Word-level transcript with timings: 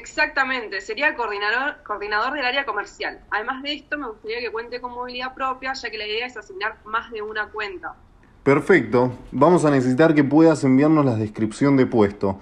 Exactamente, 0.00 0.80
sería 0.80 1.14
coordinador, 1.14 1.82
coordinador 1.84 2.32
del 2.32 2.46
área 2.46 2.64
comercial. 2.64 3.20
Además 3.30 3.62
de 3.62 3.74
esto, 3.74 3.98
me 3.98 4.08
gustaría 4.08 4.40
que 4.40 4.50
cuente 4.50 4.80
con 4.80 4.92
movilidad 4.92 5.34
propia, 5.34 5.74
ya 5.74 5.90
que 5.90 5.98
la 5.98 6.06
idea 6.06 6.26
es 6.26 6.38
asignar 6.38 6.78
más 6.86 7.10
de 7.10 7.20
una 7.20 7.50
cuenta. 7.50 7.96
Perfecto, 8.42 9.12
vamos 9.30 9.66
a 9.66 9.70
necesitar 9.70 10.14
que 10.14 10.24
puedas 10.24 10.64
enviarnos 10.64 11.04
la 11.04 11.16
descripción 11.16 11.76
de 11.76 11.84
puesto 11.84 12.40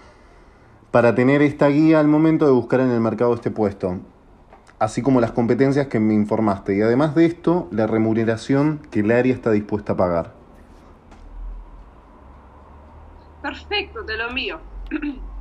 para 0.93 1.17
tener 1.17 1.43
esta 1.43 1.67
guía 1.67 1.99
al 1.99 2.07
momento 2.07 2.47
de 2.47 2.53
buscar 2.53 2.79
en 2.79 2.93
el 2.93 3.01
mercado 3.01 3.35
este 3.35 3.51
puesto, 3.51 3.99
así 4.79 5.03
como 5.03 5.21
las 5.21 5.33
competencias 5.33 5.89
que 5.89 5.99
me 5.99 6.15
informaste 6.15 6.77
y 6.77 6.83
además 6.83 7.17
de 7.17 7.27
esto, 7.27 7.67
la 7.73 7.89
remuneración 7.89 8.87
que 8.93 9.01
el 9.01 9.11
área 9.11 9.35
está 9.35 9.51
dispuesta 9.51 9.95
a 9.95 9.97
pagar. 9.97 10.33
Perfecto, 13.43 14.05
te 14.05 14.17
lo 14.17 14.29
envío. 14.29 14.61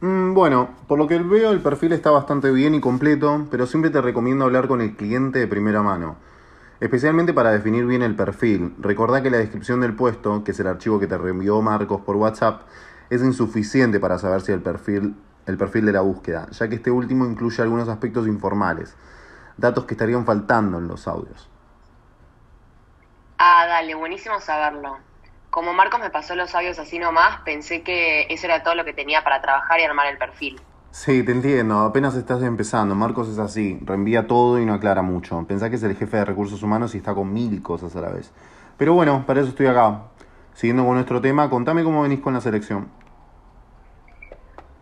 Mm, 0.00 0.32
bueno, 0.32 0.76
por 0.86 0.96
lo 0.98 1.08
que 1.08 1.18
veo 1.18 1.50
el 1.50 1.60
perfil 1.60 1.92
está 1.92 2.10
bastante 2.10 2.52
bien 2.52 2.74
y 2.74 2.80
completo, 2.80 3.46
pero 3.50 3.66
siempre 3.66 3.90
te 3.90 4.00
recomiendo 4.00 4.44
hablar 4.44 4.68
con 4.68 4.80
el 4.80 4.94
cliente 4.94 5.40
de 5.40 5.48
primera 5.48 5.82
mano, 5.82 6.16
especialmente 6.78 7.32
para 7.34 7.50
definir 7.50 7.84
bien 7.84 8.02
el 8.02 8.14
perfil. 8.14 8.76
Recordá 8.78 9.22
que 9.22 9.30
la 9.30 9.38
descripción 9.38 9.80
del 9.80 9.96
puesto, 9.96 10.44
que 10.44 10.52
es 10.52 10.60
el 10.60 10.68
archivo 10.68 11.00
que 11.00 11.08
te 11.08 11.18
reenvió 11.18 11.60
Marcos 11.62 12.02
por 12.02 12.14
WhatsApp, 12.14 12.62
es 13.10 13.22
insuficiente 13.22 13.98
para 13.98 14.18
saber 14.18 14.40
si 14.42 14.52
el 14.52 14.62
perfil, 14.62 15.16
el 15.46 15.56
perfil 15.56 15.86
de 15.86 15.92
la 15.92 16.02
búsqueda, 16.02 16.48
ya 16.50 16.68
que 16.68 16.76
este 16.76 16.92
último 16.92 17.26
incluye 17.26 17.60
algunos 17.60 17.88
aspectos 17.88 18.28
informales, 18.28 18.94
datos 19.56 19.84
que 19.84 19.94
estarían 19.94 20.24
faltando 20.24 20.78
en 20.78 20.86
los 20.86 21.08
audios. 21.08 21.48
Ah, 23.38 23.66
dale, 23.66 23.94
buenísimo 23.96 24.38
saberlo. 24.40 24.98
Como 25.58 25.74
Marcos 25.74 25.98
me 25.98 26.10
pasó 26.10 26.36
los 26.36 26.54
audios 26.54 26.78
así 26.78 27.00
nomás, 27.00 27.40
pensé 27.40 27.82
que 27.82 28.28
eso 28.30 28.46
era 28.46 28.62
todo 28.62 28.76
lo 28.76 28.84
que 28.84 28.92
tenía 28.92 29.24
para 29.24 29.42
trabajar 29.42 29.80
y 29.80 29.82
armar 29.82 30.06
el 30.06 30.16
perfil. 30.16 30.60
Sí, 30.92 31.24
te 31.24 31.32
entiendo, 31.32 31.80
apenas 31.80 32.14
estás 32.14 32.44
empezando. 32.44 32.94
Marcos 32.94 33.28
es 33.28 33.40
así, 33.40 33.76
reenvía 33.82 34.28
todo 34.28 34.60
y 34.60 34.64
no 34.64 34.72
aclara 34.74 35.02
mucho. 35.02 35.44
Pensá 35.48 35.68
que 35.68 35.74
es 35.74 35.82
el 35.82 35.96
jefe 35.96 36.18
de 36.18 36.24
recursos 36.24 36.62
humanos 36.62 36.94
y 36.94 36.98
está 36.98 37.12
con 37.12 37.32
mil 37.32 37.60
cosas 37.60 37.96
a 37.96 38.00
la 38.00 38.10
vez. 38.10 38.30
Pero 38.76 38.94
bueno, 38.94 39.24
para 39.26 39.40
eso 39.40 39.48
estoy 39.48 39.66
acá. 39.66 40.02
Siguiendo 40.54 40.84
con 40.84 40.94
nuestro 40.94 41.20
tema, 41.20 41.50
contame 41.50 41.82
cómo 41.82 42.02
venís 42.02 42.20
con 42.20 42.34
la 42.34 42.40
selección. 42.40 42.88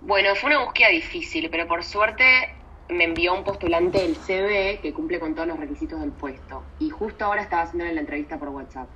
Bueno, 0.03 0.35
fue 0.35 0.51
una 0.51 0.63
búsqueda 0.63 0.91
difícil, 0.91 1.49
pero 1.51 1.67
por 1.67 1.85
suerte 1.85 2.55
me 2.91 3.05
envió 3.05 3.33
un 3.33 3.45
postulante 3.45 4.01
del 4.03 4.15
CV 4.15 4.81
que 4.83 4.93
cumple 4.93 5.21
con 5.21 5.35
todos 5.35 5.49
los 5.49 5.59
requisitos 5.59 5.99
del 6.03 6.13
puesto. 6.13 6.65
Y 6.81 6.91
justo 6.91 7.25
ahora 7.25 7.41
estaba 7.41 7.63
haciendo 7.63 7.91
la 7.91 7.99
entrevista 7.99 8.39
por 8.39 8.51
WhatsApp. 8.51 8.89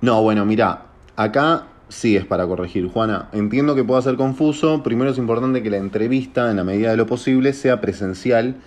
No, 0.00 0.22
bueno, 0.22 0.44
mira, 0.44 0.86
acá 1.16 1.66
sí 1.88 2.16
es 2.16 2.24
para 2.24 2.46
corregir, 2.46 2.86
Juana. 2.88 3.28
Entiendo 3.32 3.74
que 3.74 3.84
pueda 3.84 4.00
ser 4.02 4.16
confuso. 4.16 4.82
Primero 4.82 5.10
es 5.10 5.18
importante 5.18 5.62
que 5.62 5.70
la 5.70 5.78
entrevista, 5.78 6.50
en 6.50 6.56
la 6.56 6.64
medida 6.64 6.90
de 6.90 6.96
lo 6.96 7.06
posible, 7.06 7.52
sea 7.52 7.80
presencial 7.80 8.62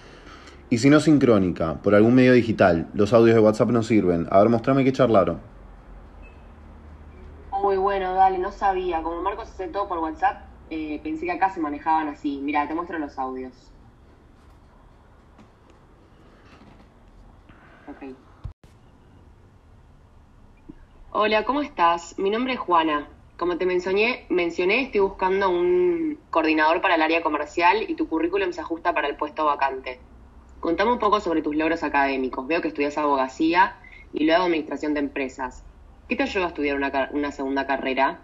y 0.69 0.79
si 0.79 0.89
no 0.89 0.99
sincrónica, 0.99 1.81
por 1.81 1.95
algún 1.95 2.15
medio 2.15 2.33
digital. 2.33 2.89
Los 2.93 3.13
audios 3.13 3.35
de 3.35 3.41
WhatsApp 3.41 3.69
no 3.71 3.83
sirven. 3.83 4.27
A 4.31 4.39
ver, 4.39 4.49
mostrame 4.49 4.83
qué 4.83 4.91
charlaron. 4.93 5.41
Muy 7.51 7.77
bueno, 7.77 8.13
dale, 8.15 8.39
no 8.39 8.51
sabía. 8.51 9.01
Como 9.03 9.21
Marcos 9.21 9.49
hace 9.51 9.69
todo 9.69 9.87
por 9.87 9.99
WhatsApp, 9.99 10.49
eh, 10.69 10.99
pensé 11.03 11.25
que 11.25 11.31
acá 11.31 11.49
se 11.49 11.59
manejaban 11.61 12.07
así. 12.09 12.41
Mira, 12.43 12.67
te 12.67 12.75
muestro 12.75 12.99
los 12.99 13.17
audios. 13.19 13.73
Ok. 17.85 18.30
Hola, 21.13 21.43
¿cómo 21.43 21.59
estás? 21.59 22.17
Mi 22.17 22.29
nombre 22.29 22.53
es 22.53 22.59
Juana. 22.59 23.05
Como 23.35 23.57
te 23.57 23.65
mencioné, 23.65 24.25
mencioné, 24.29 24.83
estoy 24.83 25.01
buscando 25.01 25.49
un 25.49 26.17
coordinador 26.29 26.79
para 26.79 26.95
el 26.95 27.01
área 27.01 27.21
comercial 27.21 27.83
y 27.85 27.95
tu 27.95 28.07
currículum 28.07 28.53
se 28.53 28.61
ajusta 28.61 28.93
para 28.93 29.09
el 29.09 29.17
puesto 29.17 29.43
vacante. 29.43 29.99
Contame 30.61 30.93
un 30.93 30.99
poco 30.99 31.19
sobre 31.19 31.41
tus 31.41 31.53
logros 31.53 31.83
académicos. 31.83 32.47
Veo 32.47 32.61
que 32.61 32.69
estudias 32.69 32.97
abogacía 32.97 33.75
y 34.13 34.23
luego 34.23 34.43
administración 34.43 34.93
de 34.93 35.01
empresas. 35.01 35.65
¿Qué 36.07 36.15
te 36.15 36.23
ayudó 36.23 36.45
a 36.45 36.47
estudiar 36.47 36.77
una, 36.77 37.09
una 37.11 37.33
segunda 37.33 37.67
carrera? 37.67 38.21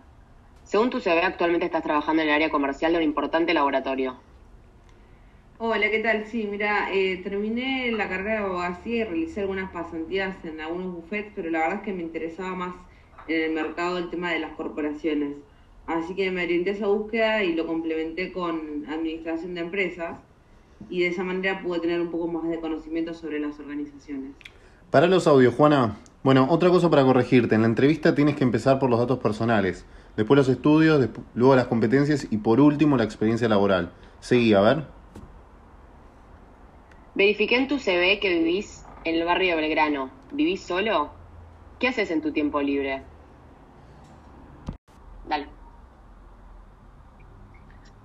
Según 0.63 0.89
tu 0.89 1.01
CV, 1.01 1.23
actualmente 1.23 1.65
estás 1.65 1.83
trabajando 1.83 2.21
en 2.21 2.29
el 2.29 2.35
área 2.35 2.49
comercial 2.49 2.93
de 2.93 2.99
un 2.99 3.03
importante 3.03 3.53
laboratorio. 3.53 4.15
Hola, 5.59 5.89
¿qué 5.89 6.01
tal? 6.03 6.27
Sí, 6.27 6.47
mira, 6.47 6.93
eh, 6.93 7.17
terminé 7.23 7.91
la 7.91 8.07
carrera 8.07 8.33
de 8.33 8.45
abogacía 8.45 8.97
y 8.97 9.03
realicé 9.05 9.41
algunas 9.41 9.71
pasantías 9.71 10.35
en 10.45 10.61
algunos 10.61 10.93
buffets, 10.93 11.31
pero 11.35 11.49
la 11.49 11.61
verdad 11.61 11.77
es 11.77 11.81
que 11.81 11.93
me 11.93 12.03
interesaba 12.03 12.53
más 12.53 12.75
en 13.27 13.41
el 13.41 13.53
mercado 13.53 13.97
el 13.97 14.11
tema 14.11 14.31
de 14.31 14.37
las 14.37 14.51
corporaciones. 14.51 15.35
Así 15.87 16.13
que 16.13 16.29
me 16.29 16.43
orienté 16.43 16.69
a 16.69 16.73
esa 16.73 16.85
búsqueda 16.85 17.43
y 17.43 17.55
lo 17.55 17.65
complementé 17.65 18.31
con 18.31 18.85
administración 18.87 19.55
de 19.55 19.61
empresas 19.61 20.19
y 20.91 20.99
de 21.01 21.07
esa 21.07 21.23
manera 21.23 21.63
pude 21.63 21.79
tener 21.79 22.01
un 22.01 22.11
poco 22.11 22.27
más 22.27 22.47
de 22.47 22.59
conocimiento 22.59 23.15
sobre 23.15 23.39
las 23.39 23.59
organizaciones. 23.59 24.33
Para 24.91 25.07
los 25.07 25.25
audios, 25.25 25.55
Juana. 25.55 25.97
Bueno, 26.21 26.45
otra 26.51 26.69
cosa 26.69 26.91
para 26.91 27.03
corregirte. 27.03 27.55
En 27.55 27.61
la 27.61 27.67
entrevista 27.67 28.13
tienes 28.13 28.35
que 28.35 28.43
empezar 28.43 28.77
por 28.77 28.91
los 28.91 28.99
datos 28.99 29.17
personales, 29.17 29.87
después 30.17 30.37
los 30.37 30.49
estudios, 30.49 31.09
luego 31.33 31.55
las 31.55 31.65
competencias 31.65 32.27
y 32.29 32.37
por 32.37 32.61
último 32.61 32.95
la 32.95 33.05
experiencia 33.05 33.49
laboral. 33.49 33.91
Seguí, 34.19 34.53
a 34.53 34.61
ver. 34.61 34.96
Verifiqué 37.19 37.55
en 37.57 37.67
tu 37.67 37.79
CV 37.79 38.19
que 38.21 38.29
vivís 38.29 38.87
en 39.03 39.15
el 39.15 39.25
barrio 39.25 39.55
de 39.55 39.61
Belgrano. 39.61 40.13
¿Vivís 40.29 40.65
solo? 40.67 41.15
¿Qué 41.79 41.87
haces 41.89 42.11
en 42.11 42.21
tu 42.21 42.31
tiempo 42.31 42.61
libre? 42.61 43.07
Dale. 45.23 45.47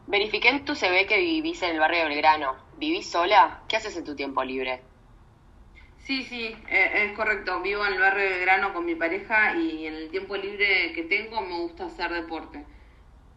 Verifiqué 0.06 0.48
en 0.50 0.64
tu 0.64 0.76
CV 0.76 1.06
que 1.08 1.18
vivís 1.18 1.60
en 1.62 1.70
el 1.72 1.80
barrio 1.80 2.02
de 2.04 2.08
Belgrano. 2.10 2.56
¿Vivís 2.76 3.10
sola? 3.10 3.64
¿Qué 3.68 3.76
haces 3.76 3.96
en 3.96 4.04
tu 4.04 4.14
tiempo 4.14 4.44
libre? 4.44 4.84
Sí, 5.96 6.24
sí, 6.24 6.46
eh, 6.68 6.90
es 7.06 7.12
correcto. 7.16 7.62
Vivo 7.62 7.86
en 7.86 7.94
el 7.94 8.00
barrio 8.00 8.24
de 8.24 8.30
Belgrano 8.30 8.74
con 8.74 8.84
mi 8.84 8.94
pareja 8.94 9.56
y 9.56 9.86
en 9.86 9.94
el 9.94 10.10
tiempo 10.10 10.36
libre 10.36 10.92
que 10.92 11.04
tengo 11.04 11.40
me 11.40 11.58
gusta 11.60 11.86
hacer 11.86 12.12
deporte. 12.12 12.66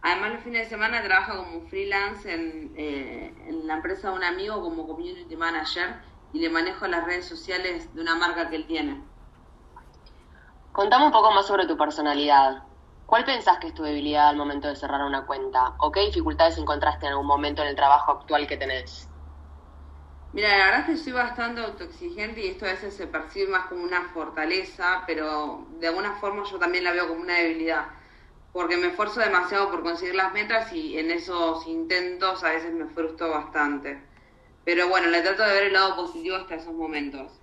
Además, 0.06 0.34
los 0.34 0.44
fines 0.44 0.66
de 0.66 0.70
semana 0.70 1.02
trabajo 1.02 1.44
como 1.44 1.62
freelance 1.62 2.32
en, 2.32 2.72
eh, 2.78 3.34
en, 3.48 3.66
la 3.66 3.74
empresa 3.74 4.12
de 4.12 4.16
un 4.16 4.24
amigo 4.24 4.62
como 4.62 4.86
community 4.86 5.36
manager 5.36 5.96
y 6.32 6.38
le 6.38 6.50
manejo 6.52 6.86
las 6.86 7.06
redes 7.06 7.28
sociales 7.28 7.92
de 7.92 8.02
una 8.02 8.14
marca 8.14 8.48
que 8.48 8.58
él 8.58 8.68
tiene. 8.68 9.04
Contame 10.72 11.08
un 11.08 11.12
poco 11.12 11.32
más 11.32 11.48
sobre 11.48 11.66
tu 11.66 11.76
personalidad. 11.76 12.62
¿Cuál 13.08 13.26
pensás 13.26 13.58
que 13.58 13.70
es 13.70 13.74
tu 13.74 13.82
debilidad 13.82 14.30
al 14.30 14.36
momento 14.36 14.68
de 14.68 14.76
cerrar 14.76 15.04
una 15.04 15.26
cuenta? 15.26 15.74
¿O 15.80 15.92
qué 15.92 16.02
dificultades 16.02 16.60
encontraste 16.60 17.08
en 17.08 17.14
algún 17.14 17.26
momento 17.26 17.64
en 17.64 17.70
el 17.70 17.76
trabajo 17.76 18.12
actual 18.12 18.46
que 18.46 18.58
tenés? 18.58 19.10
Mira, 20.34 20.56
la 20.56 20.66
verdad 20.66 20.80
es 20.82 20.86
que 20.86 21.04
soy 21.04 21.14
bastante 21.14 21.62
autoexigente 21.62 22.46
y 22.46 22.50
esto 22.50 22.66
a 22.66 22.74
veces 22.74 22.96
se 22.96 23.08
percibe 23.08 23.48
más 23.48 23.66
como 23.66 23.84
una 23.84 24.10
fortaleza, 24.10 25.04
pero 25.08 25.66
de 25.80 25.88
alguna 25.88 26.14
forma 26.18 26.44
yo 26.44 26.60
también 26.60 26.84
la 26.84 26.92
veo 26.92 27.08
como 27.08 27.22
una 27.22 27.38
debilidad 27.38 27.88
porque 28.56 28.78
me 28.78 28.88
esfuerzo 28.88 29.20
demasiado 29.20 29.70
por 29.70 29.84
conseguir 29.84 30.16
las 30.16 30.32
metas 30.32 30.72
y 30.72 30.98
en 30.98 31.12
esos 31.12 31.68
intentos 31.68 32.42
a 32.42 32.52
veces 32.52 32.74
me 32.74 32.86
frustro 32.86 33.30
bastante. 33.30 34.00
Pero 34.64 34.88
bueno, 34.88 35.10
le 35.10 35.22
trato 35.22 35.44
de 35.44 35.54
ver 35.54 35.64
el 35.64 35.74
lado 35.74 35.98
positivo 35.98 36.38
hasta 36.38 36.56
esos 36.56 36.74
momentos. 36.74 37.34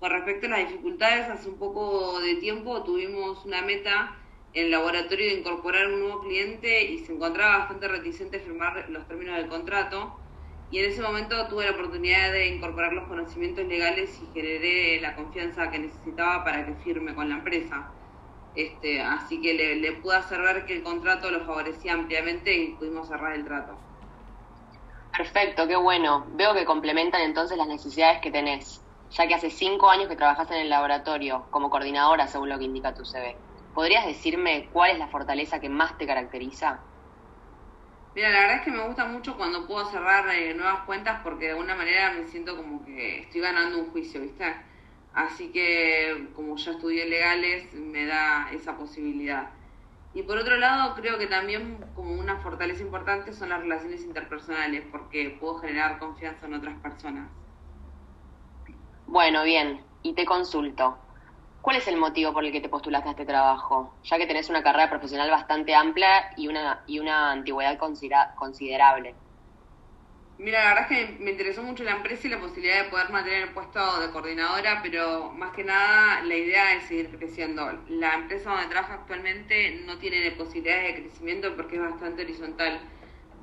Con 0.00 0.10
respecto 0.10 0.46
a 0.46 0.56
las 0.56 0.70
dificultades, 0.70 1.28
hace 1.28 1.50
un 1.50 1.58
poco 1.58 2.18
de 2.20 2.36
tiempo 2.36 2.82
tuvimos 2.82 3.44
una 3.44 3.60
meta 3.60 4.16
en 4.54 4.64
el 4.64 4.70
laboratorio 4.70 5.26
de 5.26 5.40
incorporar 5.40 5.88
un 5.88 6.00
nuevo 6.00 6.22
cliente 6.22 6.82
y 6.82 7.00
se 7.00 7.12
encontraba 7.12 7.58
bastante 7.58 7.88
reticente 7.88 8.38
a 8.38 8.40
firmar 8.40 8.86
los 8.88 9.06
términos 9.06 9.36
del 9.36 9.48
contrato. 9.48 10.18
Y 10.70 10.78
en 10.78 10.92
ese 10.92 11.02
momento 11.02 11.46
tuve 11.48 11.66
la 11.66 11.72
oportunidad 11.72 12.32
de 12.32 12.46
incorporar 12.46 12.94
los 12.94 13.06
conocimientos 13.06 13.66
legales 13.66 14.18
y 14.22 14.32
generé 14.32 14.98
la 15.02 15.14
confianza 15.14 15.70
que 15.70 15.78
necesitaba 15.78 16.42
para 16.42 16.64
que 16.64 16.72
firme 16.76 17.14
con 17.14 17.28
la 17.28 17.34
empresa. 17.34 17.92
Este, 18.54 19.00
así 19.02 19.40
que 19.42 19.54
le, 19.54 19.76
le 19.76 19.92
pude 19.94 20.16
hacer 20.16 20.40
ver 20.42 20.64
que 20.66 20.74
el 20.74 20.82
contrato 20.82 21.30
lo 21.30 21.44
favorecía 21.44 21.94
ampliamente 21.94 22.54
y 22.54 22.76
pudimos 22.78 23.08
cerrar 23.08 23.34
el 23.34 23.44
trato. 23.44 23.82
Perfecto, 25.16 25.66
qué 25.66 25.76
bueno. 25.76 26.26
Veo 26.34 26.52
que 26.54 26.64
complementan 26.66 27.22
entonces 27.22 27.56
las 27.56 27.66
necesidades 27.68 28.20
que 28.20 28.30
tenés, 28.30 28.84
ya 29.10 29.26
que 29.26 29.34
hace 29.34 29.48
cinco 29.50 29.88
años 29.90 30.08
que 30.08 30.16
trabajas 30.16 30.50
en 30.50 30.58
el 30.58 30.68
laboratorio 30.70 31.48
como 31.50 31.70
coordinadora, 31.70 32.26
según 32.26 32.48
lo 32.50 32.58
que 32.58 32.64
indica 32.64 32.94
tu 32.94 33.04
CV. 33.04 33.38
¿Podrías 33.72 34.06
decirme 34.06 34.68
cuál 34.70 34.90
es 34.92 34.98
la 34.98 35.08
fortaleza 35.08 35.60
que 35.60 35.68
más 35.70 35.96
te 35.98 36.06
caracteriza? 36.06 36.84
Mira, 38.14 38.30
la 38.30 38.40
verdad 38.40 38.56
es 38.58 38.62
que 38.64 38.70
me 38.70 38.86
gusta 38.86 39.04
mucho 39.06 39.36
cuando 39.36 39.66
puedo 39.66 39.84
cerrar 39.90 40.28
eh, 40.34 40.54
nuevas 40.54 40.84
cuentas 40.84 41.20
porque 41.22 41.46
de 41.46 41.50
alguna 41.52 41.74
manera 41.74 42.12
me 42.12 42.26
siento 42.26 42.56
como 42.56 42.84
que 42.84 43.20
estoy 43.20 43.40
ganando 43.40 43.78
un 43.78 43.90
juicio, 43.90 44.20
¿viste? 44.20 44.44
Así 45.14 45.52
que 45.52 46.28
como 46.34 46.56
ya 46.56 46.72
estudié 46.72 47.06
legales, 47.06 47.72
me 47.74 48.06
da 48.06 48.50
esa 48.52 48.76
posibilidad. 48.76 49.50
Y 50.14 50.22
por 50.22 50.38
otro 50.38 50.56
lado, 50.56 50.94
creo 50.94 51.18
que 51.18 51.26
también 51.26 51.78
como 51.94 52.14
una 52.14 52.38
fortaleza 52.38 52.82
importante 52.82 53.32
son 53.32 53.48
las 53.48 53.60
relaciones 53.60 54.04
interpersonales, 54.04 54.84
porque 54.90 55.36
puedo 55.40 55.58
generar 55.58 55.98
confianza 55.98 56.46
en 56.46 56.54
otras 56.54 56.78
personas. 56.80 57.30
Bueno, 59.06 59.42
bien, 59.44 59.82
y 60.02 60.14
te 60.14 60.24
consulto. 60.24 60.98
¿Cuál 61.62 61.76
es 61.76 61.86
el 61.86 61.96
motivo 61.96 62.32
por 62.32 62.44
el 62.44 62.52
que 62.52 62.60
te 62.60 62.68
postulaste 62.68 63.08
a 63.08 63.12
este 63.12 63.24
trabajo? 63.24 63.94
Ya 64.04 64.18
que 64.18 64.26
tenés 64.26 64.50
una 64.50 64.62
carrera 64.62 64.90
profesional 64.90 65.30
bastante 65.30 65.74
amplia 65.74 66.32
y 66.36 66.48
una, 66.48 66.82
y 66.86 66.98
una 66.98 67.30
antigüedad 67.30 67.78
considerable. 67.78 69.14
Mira, 70.44 70.58
la 70.64 70.68
verdad 70.74 70.92
es 70.92 71.06
que 71.16 71.22
me 71.24 71.30
interesó 71.30 71.62
mucho 71.62 71.84
la 71.84 71.92
empresa 71.92 72.26
y 72.26 72.30
la 72.30 72.40
posibilidad 72.40 72.82
de 72.84 72.90
poder 72.90 73.10
mantener 73.10 73.42
el 73.44 73.52
puesto 73.54 74.00
de 74.00 74.10
coordinadora, 74.10 74.80
pero 74.82 75.32
más 75.32 75.52
que 75.52 75.62
nada 75.64 76.22
la 76.24 76.34
idea 76.36 76.74
es 76.74 76.84
seguir 76.88 77.16
creciendo. 77.16 77.70
La 77.88 78.14
empresa 78.14 78.50
donde 78.50 78.66
trabajo 78.68 78.92
actualmente 78.94 79.82
no 79.86 79.98
tiene 79.98 80.32
posibilidades 80.32 80.96
de 80.96 81.02
crecimiento 81.02 81.54
porque 81.56 81.76
es 81.76 81.82
bastante 81.82 82.22
horizontal. 82.22 82.80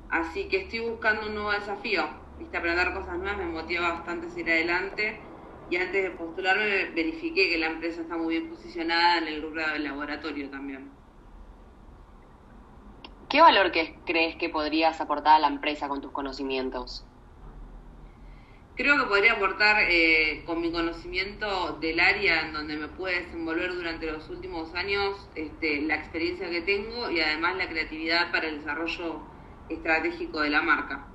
Así 0.08 0.48
que 0.48 0.58
estoy 0.58 0.80
buscando 0.80 1.26
un 1.28 1.34
nuevo 1.34 1.52
desafío. 1.52 2.04
Viste, 2.36 2.58
aprender 2.58 2.92
cosas 2.94 3.18
nuevas 3.18 3.38
me 3.38 3.46
motiva 3.46 3.90
bastante 3.92 4.26
a 4.28 4.30
seguir 4.30 4.50
adelante. 4.52 5.26
Y 5.68 5.76
antes 5.76 6.02
de 6.04 6.10
postularme 6.12 6.90
verifiqué 6.92 7.48
que 7.50 7.58
la 7.58 7.68
empresa 7.68 8.02
está 8.02 8.16
muy 8.18 8.36
bien 8.38 8.50
posicionada 8.50 9.18
en 9.18 9.28
el 9.28 9.42
rubro 9.42 9.66
del 9.68 9.84
laboratorio 9.84 10.50
también. 10.50 10.99
¿Qué 13.30 13.40
valor 13.40 13.70
que 13.70 13.94
crees 14.04 14.34
que 14.34 14.48
podrías 14.48 15.00
aportar 15.00 15.36
a 15.36 15.38
la 15.38 15.46
empresa 15.46 15.86
con 15.86 16.00
tus 16.00 16.10
conocimientos? 16.10 17.06
Creo 18.74 18.98
que 18.98 19.04
podría 19.04 19.34
aportar 19.34 19.76
eh, 19.88 20.42
con 20.44 20.60
mi 20.60 20.72
conocimiento 20.72 21.78
del 21.80 22.00
área 22.00 22.40
en 22.40 22.52
donde 22.52 22.76
me 22.76 22.88
pude 22.88 23.20
desenvolver 23.20 23.72
durante 23.72 24.10
los 24.10 24.28
últimos 24.30 24.74
años, 24.74 25.28
este, 25.36 25.80
la 25.82 25.94
experiencia 25.94 26.50
que 26.50 26.62
tengo 26.62 27.08
y 27.08 27.20
además 27.20 27.56
la 27.56 27.68
creatividad 27.68 28.32
para 28.32 28.48
el 28.48 28.58
desarrollo 28.58 29.20
estratégico 29.68 30.40
de 30.40 30.50
la 30.50 30.62
marca. 30.62 31.06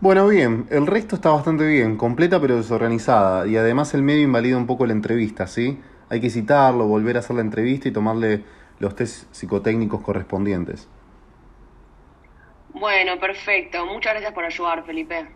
Bueno, 0.00 0.26
bien, 0.26 0.66
el 0.70 0.88
resto 0.88 1.14
está 1.14 1.30
bastante 1.30 1.64
bien, 1.64 1.96
completa 1.96 2.40
pero 2.40 2.56
desorganizada 2.56 3.46
y 3.46 3.56
además 3.56 3.94
el 3.94 4.02
medio 4.02 4.24
invalida 4.24 4.56
un 4.56 4.66
poco 4.66 4.84
la 4.84 4.94
entrevista, 4.94 5.46
¿sí? 5.46 5.80
Hay 6.08 6.20
que 6.20 6.30
citarlo, 6.30 6.88
volver 6.88 7.16
a 7.16 7.20
hacer 7.20 7.36
la 7.36 7.42
entrevista 7.42 7.88
y 7.88 7.92
tomarle 7.92 8.42
los 8.78 8.94
test 8.94 9.32
psicotécnicos 9.32 10.00
correspondientes. 10.00 10.88
Bueno, 12.70 13.18
perfecto. 13.18 13.86
Muchas 13.86 14.12
gracias 14.12 14.32
por 14.32 14.44
ayudar, 14.44 14.84
Felipe. 14.84 15.26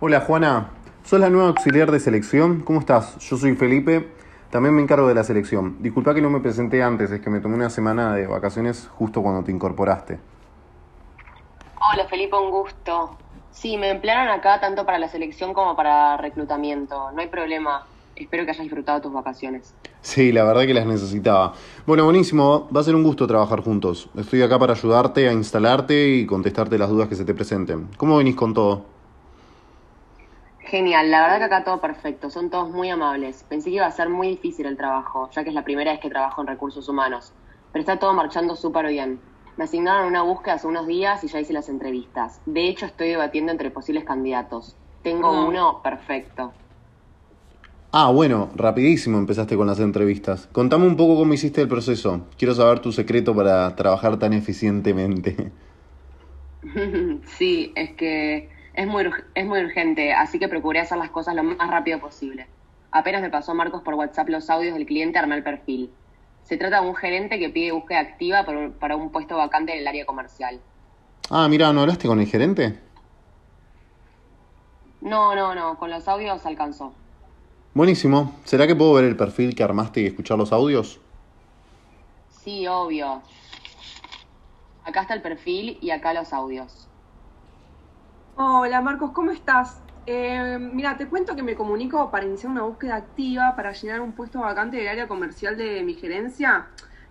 Hola, 0.00 0.20
Juana. 0.20 0.70
¿Sos 1.02 1.18
la 1.18 1.30
nueva 1.30 1.48
auxiliar 1.48 1.90
de 1.90 1.98
selección? 1.98 2.60
¿Cómo 2.60 2.80
estás? 2.80 3.18
Yo 3.18 3.36
soy 3.36 3.56
Felipe. 3.56 4.12
También 4.50 4.74
me 4.74 4.82
encargo 4.82 5.08
de 5.08 5.14
la 5.14 5.24
selección. 5.24 5.82
Disculpa 5.82 6.14
que 6.14 6.20
no 6.20 6.30
me 6.30 6.40
presenté 6.40 6.82
antes, 6.82 7.10
es 7.10 7.20
que 7.20 7.30
me 7.30 7.40
tomé 7.40 7.54
una 7.54 7.70
semana 7.70 8.14
de 8.14 8.26
vacaciones 8.26 8.88
justo 8.94 9.22
cuando 9.22 9.42
te 9.42 9.50
incorporaste. 9.50 10.18
Hola, 11.90 12.06
Felipe, 12.08 12.36
un 12.36 12.50
gusto. 12.50 13.16
Sí, 13.50 13.76
me 13.76 13.90
emplearon 13.90 14.28
acá 14.28 14.60
tanto 14.60 14.86
para 14.86 14.98
la 14.98 15.08
selección 15.08 15.52
como 15.52 15.74
para 15.74 16.16
reclutamiento. 16.16 17.10
No 17.12 17.20
hay 17.20 17.28
problema. 17.28 17.86
Espero 18.18 18.44
que 18.44 18.50
hayas 18.50 18.64
disfrutado 18.64 19.00
tus 19.00 19.12
vacaciones. 19.12 19.74
Sí, 20.00 20.32
la 20.32 20.42
verdad 20.42 20.62
que 20.62 20.74
las 20.74 20.86
necesitaba. 20.86 21.54
Bueno, 21.86 22.04
buenísimo. 22.04 22.68
Va 22.74 22.80
a 22.80 22.84
ser 22.84 22.96
un 22.96 23.04
gusto 23.04 23.26
trabajar 23.26 23.60
juntos. 23.60 24.10
Estoy 24.16 24.42
acá 24.42 24.58
para 24.58 24.72
ayudarte 24.72 25.28
a 25.28 25.32
instalarte 25.32 26.08
y 26.08 26.26
contestarte 26.26 26.76
las 26.78 26.90
dudas 26.90 27.08
que 27.08 27.14
se 27.14 27.24
te 27.24 27.32
presenten. 27.32 27.88
¿Cómo 27.96 28.16
venís 28.16 28.34
con 28.34 28.54
todo? 28.54 28.84
Genial, 30.58 31.10
la 31.10 31.22
verdad 31.22 31.38
que 31.38 31.44
acá 31.44 31.64
todo 31.64 31.80
perfecto, 31.80 32.28
son 32.28 32.50
todos 32.50 32.68
muy 32.70 32.90
amables. 32.90 33.42
Pensé 33.48 33.70
que 33.70 33.76
iba 33.76 33.86
a 33.86 33.90
ser 33.90 34.10
muy 34.10 34.28
difícil 34.28 34.66
el 34.66 34.76
trabajo, 34.76 35.30
ya 35.30 35.42
que 35.42 35.48
es 35.48 35.54
la 35.54 35.64
primera 35.64 35.92
vez 35.92 36.00
que 36.00 36.10
trabajo 36.10 36.42
en 36.42 36.46
recursos 36.46 36.86
humanos, 36.90 37.32
pero 37.72 37.80
está 37.80 37.98
todo 37.98 38.12
marchando 38.12 38.54
súper 38.54 38.88
bien. 38.88 39.18
Me 39.56 39.64
asignaron 39.64 40.06
una 40.06 40.20
búsqueda 40.22 40.54
hace 40.54 40.66
unos 40.66 40.86
días 40.86 41.24
y 41.24 41.28
ya 41.28 41.40
hice 41.40 41.54
las 41.54 41.70
entrevistas. 41.70 42.42
De 42.44 42.68
hecho, 42.68 42.84
estoy 42.84 43.08
debatiendo 43.08 43.50
entre 43.50 43.70
posibles 43.70 44.04
candidatos. 44.04 44.76
Tengo 45.02 45.28
ah. 45.28 45.44
uno 45.46 45.80
perfecto. 45.82 46.52
Ah, 47.90 48.10
bueno, 48.10 48.50
rapidísimo 48.54 49.16
empezaste 49.16 49.56
con 49.56 49.66
las 49.66 49.80
entrevistas. 49.80 50.46
Contame 50.52 50.86
un 50.86 50.96
poco 50.96 51.16
cómo 51.16 51.32
hiciste 51.32 51.62
el 51.62 51.68
proceso. 51.68 52.26
Quiero 52.36 52.54
saber 52.54 52.80
tu 52.80 52.92
secreto 52.92 53.34
para 53.34 53.74
trabajar 53.76 54.18
tan 54.18 54.34
eficientemente. 54.34 55.50
sí, 57.38 57.72
es 57.74 57.92
que 57.94 58.50
es 58.74 58.86
muy, 58.86 59.08
es 59.34 59.46
muy 59.46 59.60
urgente, 59.60 60.12
así 60.12 60.38
que 60.38 60.48
procuré 60.48 60.80
hacer 60.80 60.98
las 60.98 61.08
cosas 61.08 61.34
lo 61.34 61.42
más 61.42 61.70
rápido 61.70 61.98
posible. 61.98 62.46
Apenas 62.90 63.22
me 63.22 63.30
pasó 63.30 63.54
Marcos 63.54 63.82
por 63.82 63.94
WhatsApp 63.94 64.28
los 64.28 64.50
audios 64.50 64.74
del 64.74 64.84
cliente, 64.84 65.18
armé 65.18 65.36
el 65.36 65.42
perfil. 65.42 65.90
Se 66.42 66.58
trata 66.58 66.82
de 66.82 66.88
un 66.88 66.94
gerente 66.94 67.38
que 67.38 67.48
pide 67.48 67.72
búsqueda 67.72 68.00
activa 68.00 68.44
para 68.78 68.96
un 68.96 69.10
puesto 69.10 69.36
vacante 69.36 69.72
en 69.72 69.80
el 69.80 69.86
área 69.86 70.04
comercial. 70.04 70.60
Ah, 71.30 71.48
mira, 71.48 71.72
¿no 71.72 71.80
hablaste 71.80 72.06
con 72.06 72.20
el 72.20 72.26
gerente? 72.26 72.78
No, 75.00 75.34
no, 75.34 75.54
no, 75.54 75.78
con 75.78 75.90
los 75.90 76.06
audios 76.06 76.44
alcanzó. 76.44 76.92
Buenísimo. 77.78 78.34
¿Será 78.42 78.66
que 78.66 78.74
puedo 78.74 78.94
ver 78.94 79.04
el 79.04 79.14
perfil 79.14 79.54
que 79.54 79.62
armaste 79.62 80.00
y 80.00 80.06
escuchar 80.06 80.36
los 80.36 80.50
audios? 80.50 81.00
Sí, 82.28 82.66
obvio. 82.66 83.22
Acá 84.84 85.02
está 85.02 85.14
el 85.14 85.22
perfil 85.22 85.78
y 85.80 85.90
acá 85.90 86.12
los 86.12 86.32
audios. 86.32 86.88
Hola 88.34 88.80
Marcos, 88.80 89.12
¿cómo 89.12 89.30
estás? 89.30 89.80
Eh, 90.06 90.58
mira, 90.58 90.96
te 90.96 91.06
cuento 91.06 91.36
que 91.36 91.44
me 91.44 91.54
comunico 91.54 92.10
para 92.10 92.26
iniciar 92.26 92.50
una 92.50 92.62
búsqueda 92.62 92.96
activa 92.96 93.54
para 93.54 93.70
llenar 93.70 94.00
un 94.00 94.10
puesto 94.10 94.40
vacante 94.40 94.78
del 94.78 94.88
área 94.88 95.06
comercial 95.06 95.56
de 95.56 95.84
mi 95.84 95.94
gerencia. 95.94 96.66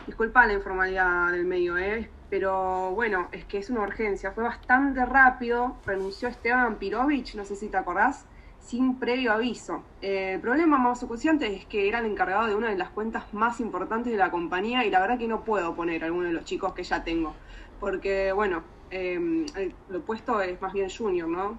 Disculpa 0.06 0.46
la 0.48 0.52
informalidad 0.52 1.32
del 1.32 1.46
medio, 1.46 1.78
¿eh? 1.78 2.10
pero 2.30 2.92
bueno, 2.92 3.30
es 3.32 3.46
que 3.46 3.60
es 3.60 3.70
una 3.70 3.84
urgencia. 3.84 4.34
Fue 4.34 4.44
bastante 4.44 5.06
rápido. 5.06 5.78
Renunció 5.86 6.28
Esteban 6.28 6.76
Pirovich, 6.76 7.36
no 7.36 7.46
sé 7.46 7.56
si 7.56 7.70
te 7.70 7.78
acordás 7.78 8.26
sin 8.68 8.96
previo 8.96 9.32
aviso. 9.32 9.82
Eh, 10.02 10.34
el 10.36 10.42
problema 10.42 10.78
más 10.78 11.02
acuciante 11.02 11.56
es 11.56 11.66
que 11.66 11.88
era 11.88 12.00
el 12.00 12.06
encargado 12.06 12.48
de 12.48 12.56
una 12.56 12.70
de 12.70 12.78
las 12.78 12.90
cuentas 12.90 13.34
más 13.34 13.62
importantes 13.62 14.12
de 14.12 14.20
la 14.20 14.30
compañía 14.30 14.86
y 14.86 14.90
la 14.90 15.00
verdad 15.00 15.18
que 15.18 15.28
no 15.28 15.46
puedo 15.46 15.74
poner 15.74 16.04
a 16.04 16.08
alguno 16.08 16.28
de 16.28 16.34
los 16.34 16.44
chicos 16.44 16.74
que 16.74 16.84
ya 16.84 17.04
tengo, 17.04 17.34
porque 17.80 18.34
bueno, 18.34 18.64
eh, 18.92 19.46
lo 19.90 20.02
puesto 20.02 20.42
es 20.42 20.62
más 20.62 20.74
bien 20.74 20.90
junior, 20.90 21.30
¿no? 21.30 21.58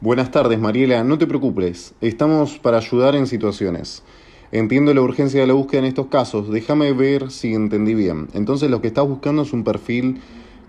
Buenas 0.00 0.30
tardes, 0.30 0.58
Mariela. 0.58 1.02
No 1.04 1.18
te 1.18 1.26
preocupes. 1.26 1.94
Estamos 2.00 2.58
para 2.58 2.78
ayudar 2.78 3.14
en 3.14 3.26
situaciones. 3.26 4.04
Entiendo 4.50 4.94
la 4.94 5.02
urgencia 5.02 5.40
de 5.40 5.46
la 5.46 5.54
búsqueda 5.54 5.80
en 5.80 5.86
estos 5.86 6.06
casos. 6.06 6.50
Déjame 6.50 6.92
ver 6.92 7.30
si 7.30 7.54
entendí 7.54 7.94
bien. 7.94 8.28
Entonces, 8.32 8.70
lo 8.70 8.80
que 8.80 8.88
estás 8.88 9.06
buscando 9.06 9.42
es 9.42 9.52
un 9.52 9.64
perfil 9.64 10.20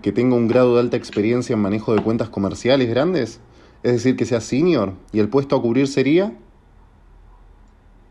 que 0.02 0.12
tenga 0.12 0.34
un 0.34 0.48
grado 0.48 0.74
de 0.74 0.80
alta 0.80 0.96
experiencia 0.96 1.54
en 1.54 1.60
manejo 1.60 1.94
de 1.94 2.02
cuentas 2.02 2.28
comerciales 2.28 2.88
grandes. 2.88 3.40
Es 3.82 3.92
decir, 3.92 4.16
que 4.16 4.24
sea 4.24 4.40
senior. 4.40 4.94
¿Y 5.12 5.20
el 5.20 5.28
puesto 5.28 5.56
a 5.56 5.62
cubrir 5.62 5.88
sería? 5.88 6.32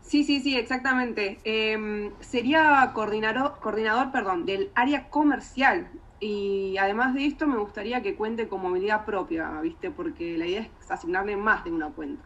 Sí, 0.02 0.24
sí, 0.24 0.40
sí, 0.40 0.56
exactamente. 0.56 1.38
Em, 1.44 2.10
sería 2.20 2.90
coordinador, 2.94 3.60
coordinador 3.60 4.10
perdón, 4.10 4.44
del 4.44 4.70
área 4.74 5.08
comercial. 5.08 5.88
Y 6.18 6.76
además 6.78 7.14
de 7.14 7.26
esto, 7.26 7.46
me 7.46 7.56
gustaría 7.56 8.02
que 8.02 8.16
cuente 8.16 8.48
con 8.48 8.60
movilidad 8.60 9.04
propia, 9.04 9.60
¿viste? 9.62 9.90
Porque 9.90 10.36
la 10.36 10.46
idea 10.46 10.60
es 10.62 10.90
asignarle 10.90 11.36
más 11.36 11.64
de 11.64 11.70
una 11.70 11.88
cuenta. 11.88 12.24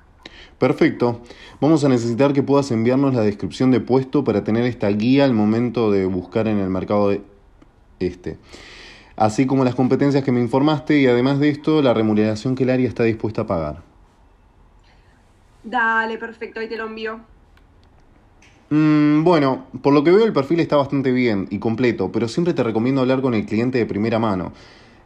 Perfecto. 0.59 1.21
Vamos 1.61 1.85
a 1.85 1.88
necesitar 1.88 2.33
que 2.33 2.42
puedas 2.42 2.71
enviarnos 2.71 3.14
la 3.14 3.21
descripción 3.21 3.71
de 3.71 3.80
puesto 3.80 4.25
para 4.25 4.42
tener 4.42 4.64
esta 4.64 4.88
guía 4.88 5.25
al 5.25 5.35
momento 5.35 5.90
de 5.90 6.07
buscar 6.07 6.49
en 6.49 6.59
el 6.59 6.71
mercado 6.71 7.11
de 7.11 7.23
este 8.00 8.38
así 9.16 9.47
como 9.47 9.64
las 9.64 9.75
competencias 9.75 10.25
que 10.25 10.33
me 10.33 10.40
informaste 10.40 10.99
y 10.99 11.06
además 11.06 11.38
de 11.38 11.49
esto 11.50 11.83
la 11.83 11.94
remuneración 11.94 12.54
que 12.54 12.64
el 12.64 12.71
área 12.71 12.88
está 12.88 13.04
dispuesta 13.04 13.42
a 13.42 13.47
pagar. 13.47 13.83
Dale, 15.62 16.18
perfecto, 16.18 16.61
ahí 16.61 16.68
te 16.68 16.76
lo 16.76 16.87
envío. 16.87 17.21
Mm, 18.71 19.25
bueno, 19.25 19.66
por 19.83 19.94
lo 19.94 20.04
que 20.04 20.11
veo 20.11 20.25
el 20.25 20.33
perfil 20.33 20.61
está 20.61 20.76
bastante 20.76 21.12
bien 21.12 21.47
y 21.50 21.59
completo, 21.59 22.11
pero 22.12 22.28
siempre 22.28 22.54
te 22.54 22.62
recomiendo 22.62 23.00
hablar 23.00 23.21
con 23.21 23.35
el 23.35 23.47
cliente 23.47 23.78
de 23.78 23.87
primera 23.87 24.18
mano, 24.18 24.52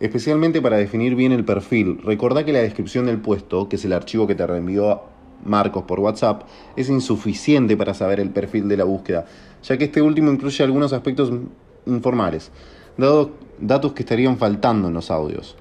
especialmente 0.00 0.62
para 0.62 0.76
definir 0.76 1.14
bien 1.14 1.32
el 1.32 1.44
perfil. 1.44 2.00
Recordá 2.02 2.44
que 2.44 2.52
la 2.52 2.60
descripción 2.60 3.06
del 3.06 3.18
puesto, 3.18 3.68
que 3.68 3.76
es 3.76 3.84
el 3.84 3.92
archivo 3.92 4.26
que 4.26 4.34
te 4.34 4.46
reenvió 4.46 5.02
Marcos 5.44 5.84
por 5.84 6.00
WhatsApp, 6.00 6.42
es 6.76 6.88
insuficiente 6.88 7.76
para 7.76 7.94
saber 7.94 8.20
el 8.20 8.30
perfil 8.30 8.68
de 8.68 8.76
la 8.76 8.84
búsqueda, 8.84 9.26
ya 9.62 9.76
que 9.76 9.84
este 9.84 10.02
último 10.02 10.32
incluye 10.32 10.64
algunos 10.64 10.92
aspectos 10.92 11.32
informales 11.86 12.50
dado 12.98 13.30
datos 13.60 13.92
que 13.92 14.02
estarían 14.02 14.38
faltando 14.38 14.88
en 14.88 14.94
los 14.94 15.10
audios. 15.10 15.56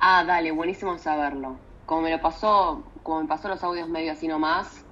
Ah, 0.00 0.24
dale, 0.24 0.50
buenísimo 0.52 0.98
saberlo. 0.98 1.56
Como 1.86 2.02
me 2.02 2.10
lo 2.10 2.20
pasó, 2.20 2.82
como 3.02 3.22
me 3.22 3.28
pasó 3.28 3.48
los 3.48 3.62
audios 3.62 3.88
medio 3.88 4.12
así 4.12 4.28
nomás, 4.28 4.84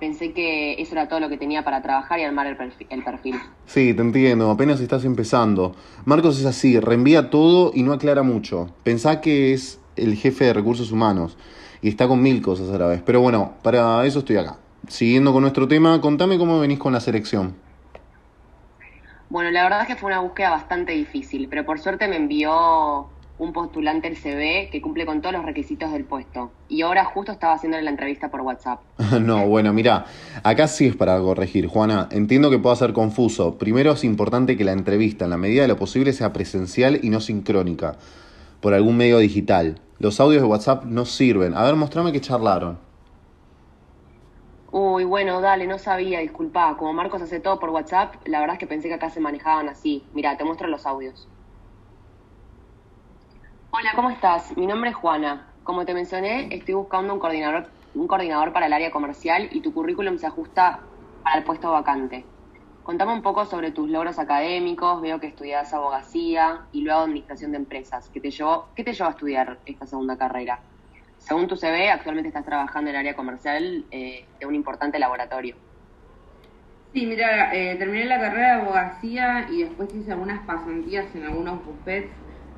pensé 0.00 0.32
que 0.32 0.80
eso 0.80 0.92
era 0.92 1.08
todo 1.08 1.20
lo 1.20 1.28
que 1.28 1.36
tenía 1.36 1.62
para 1.62 1.82
trabajar 1.82 2.18
y 2.18 2.24
armar 2.24 2.46
el 2.46 2.56
perfil, 2.56 2.86
el 2.90 3.04
perfil. 3.04 3.36
Sí, 3.66 3.94
te 3.94 4.02
entiendo, 4.02 4.50
apenas 4.50 4.80
estás 4.80 5.04
empezando. 5.04 5.74
Marcos 6.04 6.40
es 6.40 6.46
así, 6.46 6.80
reenvía 6.80 7.30
todo 7.30 7.70
y 7.74 7.82
no 7.82 7.92
aclara 7.92 8.22
mucho. 8.22 8.70
Pensá 8.82 9.20
que 9.20 9.52
es 9.52 9.78
el 9.96 10.16
jefe 10.16 10.46
de 10.46 10.52
recursos 10.54 10.90
humanos 10.90 11.36
y 11.82 11.88
está 11.88 12.08
con 12.08 12.22
mil 12.22 12.42
cosas 12.42 12.70
a 12.70 12.78
la 12.78 12.86
vez. 12.86 13.02
Pero 13.04 13.20
bueno, 13.20 13.54
para 13.62 14.04
eso 14.06 14.20
estoy 14.20 14.36
acá. 14.36 14.58
Siguiendo 14.88 15.32
con 15.32 15.42
nuestro 15.42 15.68
tema, 15.68 16.00
contame 16.00 16.38
cómo 16.38 16.58
venís 16.58 16.78
con 16.78 16.92
la 16.92 17.00
selección. 17.00 17.54
Bueno, 19.30 19.52
la 19.52 19.62
verdad 19.62 19.82
es 19.82 19.86
que 19.86 19.94
fue 19.94 20.08
una 20.08 20.18
búsqueda 20.18 20.50
bastante 20.50 20.92
difícil, 20.92 21.46
pero 21.48 21.64
por 21.64 21.78
suerte 21.78 22.08
me 22.08 22.16
envió 22.16 23.06
un 23.38 23.52
postulante 23.52 24.08
el 24.08 24.16
CV 24.16 24.68
que 24.72 24.82
cumple 24.82 25.06
con 25.06 25.22
todos 25.22 25.32
los 25.32 25.44
requisitos 25.44 25.92
del 25.92 26.04
puesto. 26.04 26.50
Y 26.68 26.82
ahora 26.82 27.04
justo 27.04 27.30
estaba 27.30 27.54
haciéndole 27.54 27.84
la 27.84 27.90
entrevista 27.90 28.28
por 28.28 28.40
WhatsApp. 28.40 28.80
no, 29.20 29.46
bueno, 29.46 29.72
mira, 29.72 30.04
acá 30.42 30.66
sí 30.66 30.86
es 30.86 30.96
para 30.96 31.16
corregir, 31.20 31.68
Juana. 31.68 32.08
Entiendo 32.10 32.50
que 32.50 32.58
pueda 32.58 32.74
ser 32.74 32.92
confuso. 32.92 33.56
Primero 33.56 33.92
es 33.92 34.02
importante 34.02 34.56
que 34.56 34.64
la 34.64 34.72
entrevista, 34.72 35.26
en 35.26 35.30
la 35.30 35.36
medida 35.36 35.62
de 35.62 35.68
lo 35.68 35.76
posible, 35.76 36.12
sea 36.12 36.32
presencial 36.32 36.98
y 37.00 37.08
no 37.08 37.20
sincrónica, 37.20 37.98
por 38.60 38.74
algún 38.74 38.96
medio 38.96 39.18
digital. 39.18 39.80
Los 40.00 40.18
audios 40.18 40.42
de 40.42 40.48
WhatsApp 40.48 40.86
no 40.86 41.04
sirven. 41.04 41.54
A 41.54 41.62
ver, 41.62 41.76
mostrame 41.76 42.10
que 42.10 42.20
charlaron. 42.20 42.89
Uy, 44.72 45.04
bueno, 45.04 45.40
dale, 45.40 45.66
no 45.68 45.78
sabía, 45.78 46.18
disculpa. 46.20 46.76
Como 46.76 46.92
Marcos 46.92 47.22
hace 47.22 47.38
todo 47.40 47.60
por 47.60 47.70
WhatsApp, 47.70 48.16
la 48.26 48.40
verdad 48.40 48.54
es 48.54 48.58
que 48.60 48.66
pensé 48.66 48.88
que 48.88 48.94
acá 48.94 49.08
se 49.10 49.20
manejaban 49.20 49.68
así. 49.68 50.10
Mira, 50.12 50.36
te 50.36 50.44
muestro 50.44 50.66
los 50.68 50.86
audios. 50.86 51.30
Hola, 53.70 53.90
¿cómo 53.96 54.10
estás? 54.10 54.56
Mi 54.56 54.66
nombre 54.66 54.90
es 54.90 54.96
Juana. 54.96 55.56
Como 55.64 55.84
te 55.84 55.94
mencioné, 55.94 56.48
estoy 56.54 56.74
buscando 56.74 57.12
un 57.14 57.20
coordinador, 57.20 57.72
un 57.94 58.06
coordinador 58.06 58.52
para 58.52 58.66
el 58.66 58.72
área 58.72 58.90
comercial 58.90 59.48
y 59.52 59.60
tu 59.62 59.72
currículum 59.72 60.18
se 60.18 60.26
ajusta 60.26 60.88
al 61.24 61.44
puesto 61.44 61.70
vacante. 61.72 62.32
Contame 62.82 63.12
un 63.12 63.22
poco 63.22 63.44
sobre 63.46 63.72
tus 63.72 63.88
logros 63.90 64.18
académicos, 64.18 65.00
veo 65.02 65.20
que 65.20 65.26
estudias 65.28 65.72
abogacía 65.74 66.68
y 66.72 66.82
luego 66.82 67.00
administración 67.00 67.52
de 67.52 67.58
empresas. 67.58 68.10
¿Qué 68.10 68.20
te 68.20 68.30
llevó, 68.30 68.72
qué 68.76 68.84
te 68.84 68.92
llevó 68.92 69.08
a 69.08 69.12
estudiar 69.12 69.62
esta 69.66 69.86
segunda 69.86 70.16
carrera? 70.16 70.69
Según 71.20 71.46
tu 71.48 71.56
CV, 71.56 71.90
actualmente 71.90 72.28
estás 72.28 72.44
trabajando 72.44 72.90
en 72.90 72.96
el 72.96 73.00
área 73.00 73.14
comercial 73.16 73.86
eh, 73.90 74.30
de 74.40 74.46
un 74.46 74.54
importante 74.54 74.98
laboratorio. 74.98 75.56
Sí, 76.92 77.06
mira, 77.06 77.54
eh, 77.54 77.76
terminé 77.76 78.04
la 78.06 78.18
carrera 78.20 78.56
de 78.56 78.62
abogacía 78.62 79.48
y 79.50 79.62
después 79.62 79.94
hice 79.94 80.12
algunas 80.12 80.44
pasantías 80.46 81.14
en 81.14 81.24
algunos 81.24 81.64
buffets 81.64 82.12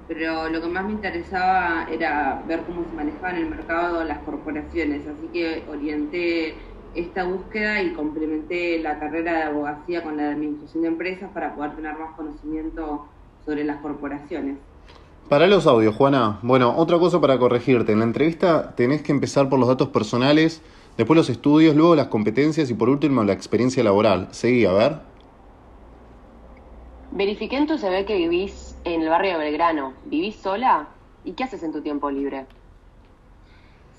pero 0.07 0.49
lo 0.51 0.61
que 0.61 0.69
más 0.69 0.85
me 0.85 0.93
interesaba 0.93 1.87
era 1.91 2.43
ver 2.47 2.65
cómo 2.67 2.85
se 2.85 2.93
manejaban 2.93 3.37
el 3.37 3.49
mercado 3.49 4.05
las 4.05 4.21
corporaciones, 4.25 5.07
así 5.07 5.31
que 5.31 5.65
orienté 5.69 6.59
esta 6.93 7.25
búsqueda 7.25 7.83
y 7.83 7.95
complementé 7.95 8.79
la 8.81 8.99
carrera 8.99 9.33
de 9.39 9.43
abogacía 9.45 10.03
con 10.03 10.17
la 10.19 10.25
de 10.25 10.31
administración 10.33 10.83
de 10.83 10.89
empresas 10.89 11.33
para 11.33 11.55
poder 11.55 11.77
tener 11.77 11.97
más 11.97 12.15
conocimiento 12.17 13.11
sobre 13.39 13.65
las 13.65 13.81
corporaciones. 13.81 14.72
Para 15.29 15.47
los 15.47 15.67
audios, 15.67 15.95
Juana. 15.97 16.39
Bueno, 16.43 16.77
otra 16.77 16.99
cosa 16.99 17.21
para 17.21 17.39
corregirte. 17.39 17.93
En 17.93 18.01
la 18.01 18.05
entrevista 18.05 18.75
tenés 18.77 19.03
que 19.03 19.13
empezar 19.13 19.49
por 19.49 19.59
los 19.59 19.69
datos 19.69 19.89
personales, 19.89 20.61
después 20.97 21.17
los 21.17 21.31
estudios, 21.31 21.75
luego 21.75 21.97
las 21.97 22.09
competencias 22.09 22.71
y 22.71 22.75
por 22.75 22.91
último 22.91 23.25
la 23.25 23.33
experiencia 23.33 23.83
laboral. 23.83 24.29
Seguí, 24.33 24.67
a 24.67 24.73
ver. 24.73 25.13
Verifiqué 27.11 27.57
en 27.57 27.67
tu 27.67 27.79
CV 27.79 28.05
que 28.05 28.17
vivís 28.17 28.77
en 28.85 29.03
el 29.03 29.09
barrio 29.09 29.33
de 29.33 29.45
Belgrano. 29.45 29.95
¿Vivís 30.05 30.37
sola? 30.37 30.89
¿Y 31.25 31.33
qué 31.33 31.45
haces 31.45 31.63
en 31.63 31.73
tu 31.73 31.83
tiempo 31.83 32.11
libre? 32.11 32.47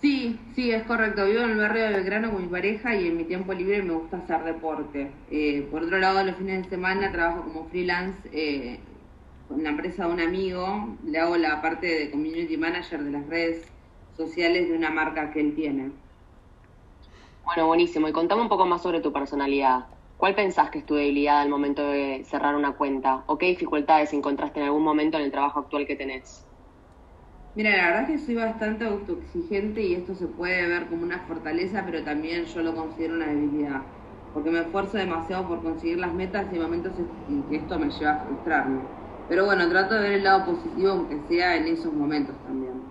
Sí, 0.01 0.37
sí, 0.53 0.71
es 0.71 0.83
correcto. 0.83 1.25
Vivo 1.25 1.43
en 1.43 1.51
el 1.51 1.57
barrio 1.57 1.83
de 1.83 1.93
Belgrano 1.93 2.31
con 2.31 2.41
mi 2.41 2.47
pareja 2.49 2.95
y 2.95 3.07
en 3.07 3.17
mi 3.17 3.23
tiempo 3.23 3.53
libre 3.53 3.81
me 3.83 3.93
gusta 3.93 4.17
hacer 4.17 4.43
deporte. 4.43 5.11
Eh, 5.31 5.67
por 5.71 5.83
otro 5.83 5.97
lado, 5.99 6.23
los 6.23 6.35
fines 6.35 6.63
de 6.63 6.69
semana 6.69 7.11
trabajo 7.11 7.43
como 7.43 7.69
freelance 7.69 8.29
eh, 8.33 8.79
con 9.47 9.63
la 9.63 9.69
empresa 9.69 10.05
de 10.07 10.13
un 10.13 10.19
amigo. 10.21 10.97
Le 11.03 11.19
hago 11.19 11.37
la 11.37 11.61
parte 11.61 11.87
de 11.87 12.11
community 12.11 12.57
manager 12.57 13.03
de 13.03 13.11
las 13.11 13.27
redes 13.27 13.73
sociales 14.11 14.69
de 14.69 14.75
una 14.77 14.89
marca 14.91 15.31
que 15.31 15.41
él 15.41 15.55
tiene. 15.55 15.93
Bueno, 17.43 17.67
buenísimo. 17.67 18.07
Y 18.07 18.11
contame 18.13 18.41
un 18.41 18.49
poco 18.49 18.65
más 18.65 18.81
sobre 18.81 19.01
tu 19.01 19.11
personalidad. 19.13 19.87
¿Cuál 20.17 20.35
pensás 20.35 20.69
que 20.69 20.79
es 20.79 20.85
tu 20.85 20.95
debilidad 20.95 21.41
al 21.41 21.49
momento 21.49 21.83
de 21.87 22.23
cerrar 22.25 22.55
una 22.55 22.75
cuenta? 22.77 23.23
¿O 23.27 23.37
qué 23.37 23.47
dificultades 23.47 24.13
encontraste 24.13 24.59
en 24.59 24.65
algún 24.67 24.83
momento 24.83 25.17
en 25.17 25.23
el 25.25 25.31
trabajo 25.31 25.59
actual 25.59 25.85
que 25.87 25.95
tenés? 25.95 26.47
Mira, 27.55 27.75
la 27.77 27.85
verdad 27.87 28.11
es 28.11 28.19
que 28.21 28.25
soy 28.27 28.35
bastante 28.35 28.85
autoexigente 28.85 29.81
y 29.83 29.93
esto 29.95 30.13
se 30.15 30.27
puede 30.27 30.67
ver 30.67 30.87
como 30.89 31.03
una 31.03 31.25
fortaleza, 31.25 31.83
pero 31.85 32.03
también 32.03 32.45
yo 32.45 32.61
lo 32.61 32.75
considero 32.75 33.15
una 33.15 33.27
debilidad, 33.27 33.87
porque 34.31 34.49
me 34.51 34.59
esfuerzo 34.61 34.97
demasiado 34.97 35.47
por 35.47 35.61
conseguir 35.63 35.97
las 35.99 36.13
metas 36.13 36.51
y 36.51 36.55
hay 36.55 36.61
momentos 36.61 36.97
en 36.99 37.47
que 37.47 37.55
esto 37.55 37.77
me 37.79 37.89
lleva 37.91 38.13
a 38.13 38.25
frustrarme. 38.25 38.89
Pero 39.29 39.45
bueno, 39.45 39.69
trato 39.69 39.95
de 39.95 40.01
ver 40.01 40.11
el 40.13 40.23
lado 40.23 40.45
positivo, 40.45 40.91
aunque 40.91 41.19
sea 41.27 41.55
en 41.55 41.67
esos 41.67 41.93
momentos 41.93 42.35
también. 42.45 42.81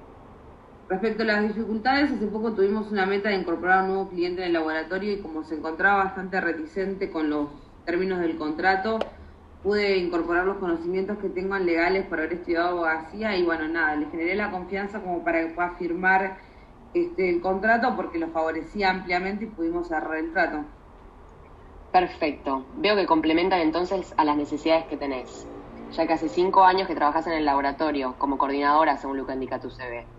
Respecto 0.88 1.22
a 1.22 1.26
las 1.26 1.42
dificultades, 1.42 2.12
hace 2.12 2.26
poco 2.26 2.52
tuvimos 2.52 2.90
una 2.90 3.06
meta 3.06 3.30
de 3.30 3.36
incorporar 3.36 3.78
a 3.78 3.82
un 3.82 3.88
nuevo 3.88 4.08
cliente 4.08 4.42
en 4.42 4.48
el 4.48 4.52
laboratorio 4.54 5.12
y 5.12 5.20
como 5.20 5.44
se 5.44 5.54
encontraba 5.54 6.04
bastante 6.04 6.40
reticente 6.40 7.10
con 7.10 7.30
los 7.30 7.48
términos 7.84 8.20
del 8.20 8.36
contrato, 8.36 8.98
pude 9.62 9.96
incorporar 9.96 10.44
los 10.44 10.58
conocimientos 10.58 11.18
que 11.18 11.28
tengo 11.28 11.56
en 11.56 11.66
legales 11.66 12.06
por 12.06 12.18
haber 12.18 12.34
estudiado 12.34 12.70
abogacía 12.70 13.36
y 13.36 13.44
bueno, 13.44 13.68
nada, 13.68 13.96
le 13.96 14.06
generé 14.06 14.34
la 14.34 14.50
confianza 14.50 15.00
como 15.00 15.22
para 15.24 15.40
que 15.40 15.54
pueda 15.54 15.70
firmar 15.76 16.36
este, 16.94 17.30
el 17.30 17.40
contrato 17.40 17.94
porque 17.96 18.18
lo 18.18 18.28
favorecía 18.28 18.90
ampliamente 18.90 19.44
y 19.44 19.48
pudimos 19.48 19.88
cerrar 19.88 20.16
el 20.16 20.32
trato. 20.32 20.64
Perfecto. 21.92 22.66
Veo 22.78 22.96
que 22.96 23.06
complementan 23.06 23.60
entonces 23.60 24.14
a 24.16 24.24
las 24.24 24.36
necesidades 24.36 24.86
que 24.86 24.96
tenés, 24.96 25.46
ya 25.92 26.06
que 26.06 26.14
hace 26.14 26.28
cinco 26.28 26.64
años 26.64 26.88
que 26.88 26.94
trabajas 26.94 27.26
en 27.28 27.34
el 27.34 27.44
laboratorio 27.44 28.18
como 28.18 28.38
coordinadora 28.38 28.96
según 28.98 29.18
lo 29.18 29.26
que 29.26 29.34
indica 29.34 29.60
tu 29.60 29.70
CV. 29.70 30.10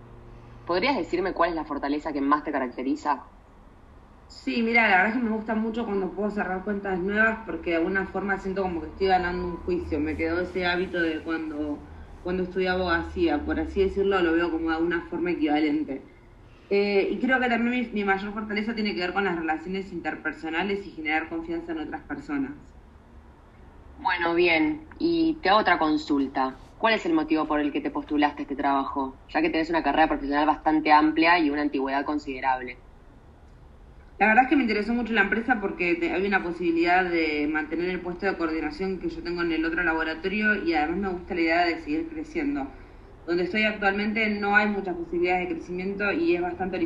¿Podrías 0.65 0.95
decirme 0.97 1.33
cuál 1.33 1.51
es 1.51 1.55
la 1.55 1.65
fortaleza 1.65 2.13
que 2.13 2.21
más 2.21 2.43
te 2.43 2.51
caracteriza? 2.53 3.25
Sí, 4.27 4.63
mira, 4.63 4.89
la 4.89 4.97
verdad 4.97 5.07
es 5.09 5.13
que 5.17 5.23
me 5.29 5.35
gusta 5.35 5.55
mucho 5.55 5.85
cuando 5.85 6.13
puedo 6.13 6.29
cerrar 6.31 6.63
cuentas 6.63 6.99
nuevas 6.99 7.39
porque 7.45 7.69
de 7.71 7.75
alguna 7.77 8.07
forma 8.07 8.37
siento 8.39 8.63
como 8.63 8.81
que 8.81 8.87
estoy 8.87 9.07
ganando 9.07 9.45
un 9.47 9.57
juicio. 9.57 9.99
Me 9.99 10.17
quedó 10.17 10.41
ese 10.41 10.65
hábito 10.65 10.99
de 11.01 11.23
cuando, 11.23 11.87
cuando 12.21 12.43
estudié 12.43 12.69
abogacía, 12.69 13.45
por 13.45 13.59
así 13.59 13.81
decirlo, 13.83 14.19
lo 14.21 14.33
veo 14.33 14.51
como 14.51 14.69
de 14.69 14.75
alguna 14.75 15.07
forma 15.09 15.31
equivalente. 15.31 16.11
Eh, 16.69 17.09
y 17.11 17.19
creo 17.19 17.39
que 17.39 17.49
también 17.49 17.85
mi, 17.87 17.91
mi 17.93 18.03
mayor 18.05 18.33
fortaleza 18.33 18.73
tiene 18.75 18.95
que 18.95 19.01
ver 19.01 19.13
con 19.13 19.25
las 19.25 19.37
relaciones 19.37 19.91
interpersonales 19.93 20.85
y 20.87 20.91
generar 20.91 21.29
confianza 21.29 21.73
en 21.73 21.79
otras 21.79 22.03
personas. 22.03 22.53
Bueno, 24.03 24.35
bien. 24.35 24.87
Y 24.99 25.39
te 25.41 25.49
hago 25.49 25.59
otra 25.59 25.79
consulta. 25.79 26.59
¿Cuál 26.77 26.93
es 26.95 27.05
el 27.07 27.13
motivo 27.13 27.47
por 27.47 27.59
el 27.59 27.71
que 27.71 27.81
te 27.81 27.89
postulaste 27.91 28.41
a 28.41 28.43
este 28.43 28.55
trabajo? 28.55 29.23
Ya 29.29 29.41
que 29.41 29.49
tenés 29.49 29.69
una 29.71 29.81
carrera 29.83 30.07
profesional 30.09 30.45
bastante 30.45 30.91
amplia 30.91 31.39
y 31.39 31.49
una 31.49 31.61
antigüedad 31.63 32.05
considerable. 32.05 32.83
La 34.17 34.27
verdad 34.27 34.45
es 34.45 34.49
que 34.49 34.55
me 34.55 34.63
interesó 34.63 34.93
mucho 34.95 35.13
la 35.13 35.21
empresa 35.21 35.59
porque 35.61 35.99
hay 36.11 36.25
una 36.25 36.41
posibilidad 36.43 37.03
de 37.05 37.47
mantener 37.47 37.89
el 37.89 38.01
puesto 38.01 38.25
de 38.25 38.37
coordinación 38.37 38.99
que 38.99 39.09
yo 39.09 39.21
tengo 39.23 39.43
en 39.43 39.51
el 39.51 39.65
otro 39.65 39.83
laboratorio 39.83 40.55
y 40.63 40.73
además 40.73 40.97
me 40.97 41.09
gusta 41.09 41.35
la 41.35 41.41
idea 41.41 41.65
de 41.65 41.79
seguir 41.79 42.09
creciendo. 42.09 42.73
Donde 43.25 43.43
estoy 43.43 43.63
actualmente 43.65 44.29
no 44.29 44.55
hay 44.55 44.67
muchas 44.69 44.95
posibilidades 44.97 45.47
de 45.49 45.55
crecimiento 45.55 46.11
y 46.11 46.35
es 46.35 46.41
bastante 46.41 46.77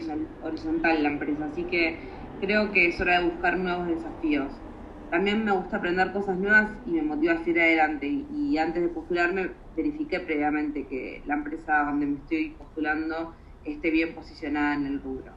horizontal 0.42 1.02
la 1.04 1.10
empresa, 1.10 1.46
así 1.46 1.66
que 1.68 2.02
creo 2.40 2.72
que 2.74 2.88
es 2.90 3.00
hora 3.00 3.20
de 3.22 3.30
buscar 3.30 3.58
nuevos 3.58 3.88
desafíos. 3.88 4.62
También 5.10 5.46
me 5.46 5.52
gusta 5.52 5.78
aprender 5.78 6.12
cosas 6.12 6.38
nuevas 6.38 6.70
y 6.86 6.92
me 6.92 7.02
motiva 7.02 7.34
a 7.34 7.38
seguir 7.38 7.62
adelante. 7.62 8.08
Y, 8.08 8.58
antes 8.58 8.84
de 8.84 8.90
postularme, 8.90 9.52
verifiqué 9.76 10.20
previamente 10.20 10.86
que 10.88 11.24
la 11.26 11.36
empresa 11.36 11.84
donde 11.86 12.06
me 12.06 12.18
estoy 12.20 12.56
postulando 12.56 13.36
esté 13.64 13.90
bien 13.90 14.14
posicionada 14.14 14.76
en 14.76 14.86
el 14.86 15.02
rubro. 15.02 15.34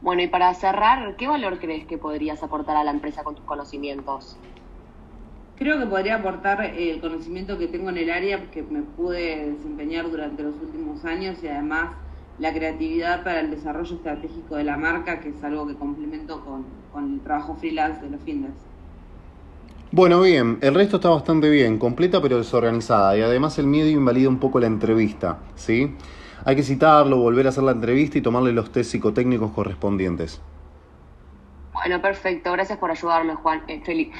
Bueno, 0.00 0.22
y 0.22 0.28
para 0.28 0.52
cerrar, 0.54 1.16
¿qué 1.16 1.28
valor 1.28 1.58
crees 1.58 1.86
que 1.86 1.98
podrías 1.98 2.42
aportar 2.42 2.76
a 2.76 2.84
la 2.84 2.90
empresa 2.90 3.22
con 3.22 3.34
tus 3.34 3.44
conocimientos? 3.44 4.38
Creo 5.56 5.78
que 5.78 5.86
podría 5.86 6.16
aportar 6.16 6.64
el 6.64 7.00
conocimiento 7.00 7.58
que 7.58 7.68
tengo 7.68 7.88
en 7.90 7.98
el 7.98 8.10
área 8.10 8.50
que 8.50 8.62
me 8.62 8.82
pude 8.82 9.52
desempeñar 9.52 10.10
durante 10.10 10.42
los 10.42 10.60
últimos 10.60 11.04
años 11.04 11.42
y 11.42 11.48
además 11.48 11.96
la 12.38 12.52
creatividad 12.52 13.22
para 13.22 13.40
el 13.40 13.50
desarrollo 13.50 13.94
estratégico 13.94 14.56
de 14.56 14.64
la 14.64 14.76
marca, 14.76 15.20
que 15.20 15.28
es 15.30 15.44
algo 15.44 15.66
que 15.66 15.74
complemento 15.74 16.44
con, 16.44 16.64
el 17.12 17.20
trabajo 17.20 17.54
freelance 17.56 18.00
de 18.02 18.10
los 18.10 18.20
fines. 18.22 18.50
Bueno, 19.92 20.20
bien, 20.20 20.58
el 20.60 20.74
resto 20.74 20.96
está 20.96 21.10
bastante 21.10 21.48
bien, 21.48 21.78
completa 21.78 22.20
pero 22.20 22.38
desorganizada 22.38 23.16
y 23.16 23.20
además 23.20 23.58
el 23.58 23.66
miedo 23.66 23.88
invalida 23.88 24.28
un 24.28 24.38
poco 24.38 24.58
la 24.58 24.66
entrevista, 24.66 25.38
¿sí? 25.54 25.94
Hay 26.44 26.56
que 26.56 26.64
citarlo, 26.64 27.18
volver 27.18 27.46
a 27.46 27.50
hacer 27.50 27.62
la 27.62 27.72
entrevista 27.72 28.18
y 28.18 28.20
tomarle 28.20 28.52
los 28.52 28.72
test 28.72 28.90
psicotécnicos 28.90 29.52
correspondientes. 29.52 30.40
Bueno, 31.72 32.02
perfecto, 32.02 32.50
gracias 32.52 32.78
por 32.78 32.90
ayudarme, 32.90 33.34
Juan. 33.36 33.62
Eh, 33.68 33.82
Felipe. 33.84 34.16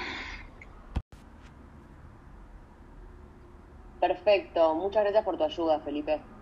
Perfecto, 4.01 4.75
muchas 4.75 5.03
gracias 5.03 5.25
por 5.25 5.37
tu 5.37 5.45
ayuda, 5.45 5.81
Felipe. 5.81 6.34